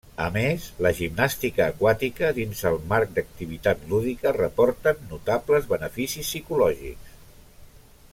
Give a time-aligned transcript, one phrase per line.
[0.23, 7.13] A més la gimnàstica aquàtica dins el marc d'activitat lúdica reporten notables beneficis psicològics.